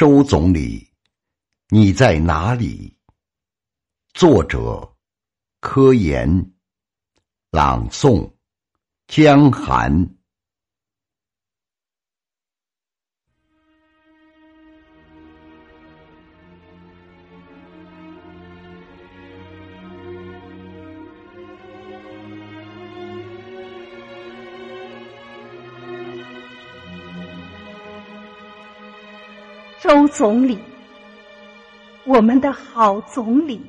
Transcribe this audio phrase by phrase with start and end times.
[0.00, 0.88] 周总理，
[1.68, 2.96] 你在哪里？
[4.14, 4.96] 作者：
[5.60, 6.26] 柯岩，
[7.50, 8.32] 朗诵：
[9.08, 10.14] 江寒。
[29.80, 30.58] 周总理，
[32.04, 33.62] 我们的好总理，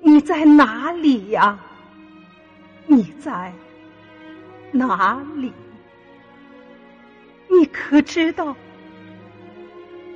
[0.00, 1.56] 你在哪里呀？
[2.86, 3.52] 你在
[4.72, 5.52] 哪里？
[7.48, 8.56] 你可知道，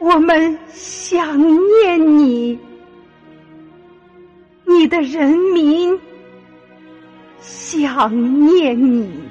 [0.01, 2.59] 我们想念你，
[4.65, 5.97] 你的人民
[7.39, 9.26] 想念你。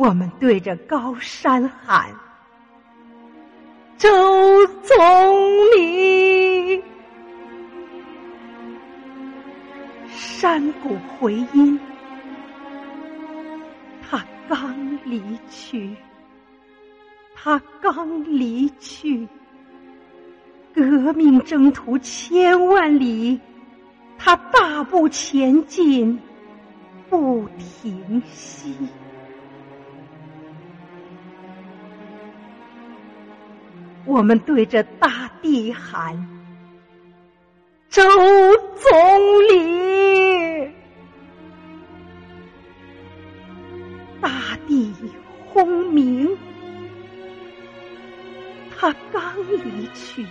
[0.00, 2.08] 我们对着高山喊
[3.98, 4.08] ：“周
[4.82, 4.96] 总
[5.76, 6.82] 理！”
[10.08, 11.78] 山谷回音，
[14.08, 15.94] 他刚离去，
[17.34, 19.28] 他刚离去。
[20.72, 23.38] 革命征途千万里，
[24.16, 26.18] 他大步前进，
[27.10, 28.74] 不停息。
[34.10, 36.28] 我们对着大地喊
[37.88, 38.02] ：“周
[38.74, 38.90] 总
[39.48, 40.68] 理！”
[44.20, 44.92] 大地
[45.46, 46.28] 轰鸣，
[48.76, 49.22] 他刚
[49.64, 50.26] 离去，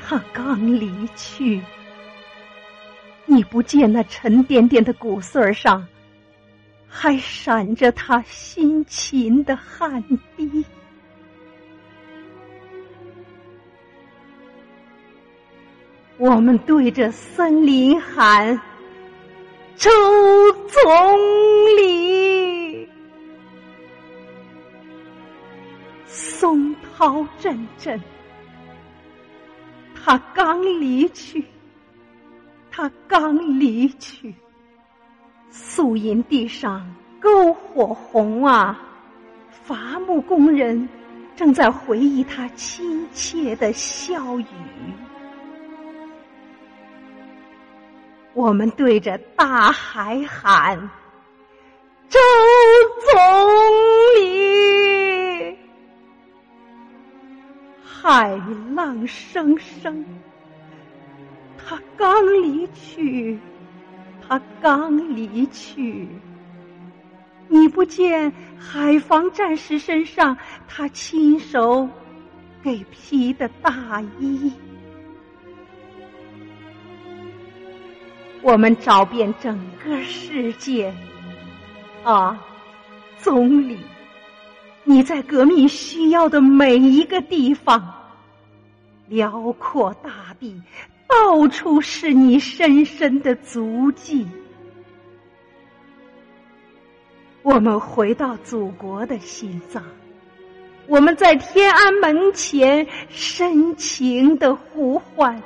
[0.00, 1.60] 他刚离去。
[3.26, 5.84] 你不见那沉甸甸的骨穗儿上，
[6.86, 10.00] 还闪着他辛勤的汗
[10.36, 10.64] 滴。
[16.26, 18.58] 我们对着森林喊
[19.76, 19.90] ：“周
[20.68, 20.82] 总
[21.76, 22.88] 理！”
[26.08, 28.00] 松涛阵阵，
[29.94, 31.44] 他刚离去，
[32.70, 34.34] 他刚离去。
[35.50, 38.80] 宿营地上篝火红啊，
[39.50, 40.88] 伐木工人
[41.36, 44.46] 正在回忆他亲切的笑语。
[48.34, 50.90] 我们对着大海喊
[52.10, 52.18] ：“周
[53.12, 53.20] 总
[54.16, 55.56] 理！”
[57.82, 58.36] 海
[58.74, 60.04] 浪声声，
[61.56, 63.38] 他刚离去，
[64.28, 66.08] 他刚离去。
[67.48, 70.36] 你不见海防战士身上
[70.66, 71.88] 他亲手
[72.62, 74.52] 给披的大衣？
[78.44, 80.92] 我们找遍整个世界，
[82.02, 82.38] 啊，
[83.16, 83.78] 总理，
[84.84, 87.82] 你在革命需要的每一个地方，
[89.08, 90.60] 辽阔大地，
[91.08, 94.28] 到处是你深深的足迹。
[97.40, 99.82] 我们回到祖国的心脏，
[100.86, 105.42] 我们在天安门前深情的呼唤。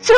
[0.00, 0.14] 这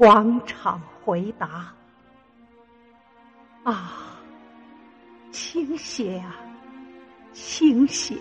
[0.00, 1.70] 广场回答
[3.64, 4.16] ：“啊，
[5.30, 6.36] 倾斜啊，
[7.34, 8.14] 倾斜！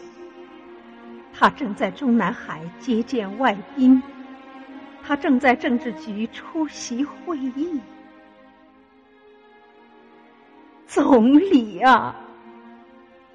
[1.34, 4.04] 他正在中南海接见外宾，
[5.02, 7.80] 他正在政治局出席会议。
[10.86, 12.14] 总理啊！”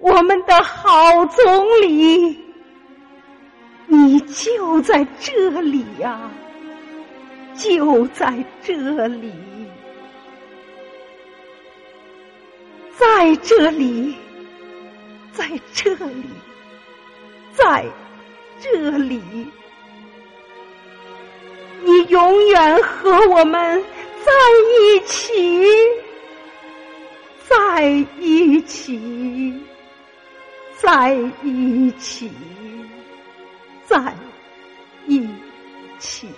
[0.00, 2.38] 我们的好总理，
[3.86, 6.30] 你就在这里呀，
[7.56, 9.32] 就在这里，
[12.98, 14.14] 在这里，
[15.32, 16.24] 在这里，
[17.52, 17.84] 在
[18.60, 19.22] 这里，
[21.82, 23.84] 你永远和我们
[24.24, 24.32] 在
[24.70, 25.32] 一起，
[27.48, 27.84] 在
[28.18, 29.60] 一起。
[30.76, 32.30] 在一起，
[33.86, 34.14] 在
[35.06, 35.26] 一
[35.98, 36.28] 起，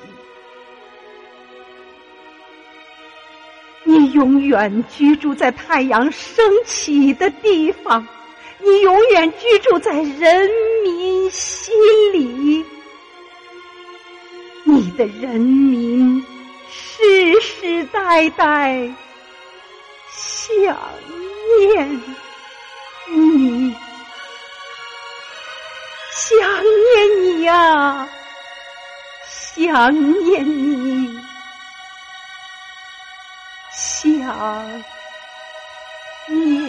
[4.12, 8.06] 永远居住在太阳升起的地方
[8.61, 10.50] 你永远居住在人
[10.82, 11.75] 民心
[12.12, 12.64] 里。
[14.64, 16.25] 你的人民
[16.69, 18.93] 世世代代
[20.11, 20.76] 想
[21.61, 22.03] 念
[23.08, 23.73] 你
[26.11, 28.08] 想念你呀
[29.29, 29.94] 想
[30.25, 31.06] 念你。
[34.28, 34.84] 啊
[36.26, 36.66] 你